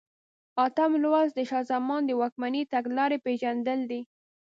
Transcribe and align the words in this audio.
اتم 0.65 0.91
لوست 1.03 1.31
د 1.35 1.39
شاه 1.49 1.63
زمان 1.71 2.01
د 2.05 2.11
واکمنۍ 2.21 2.63
تګلارې 2.73 3.17
پېژندل 3.25 3.79
دي. 3.91 4.01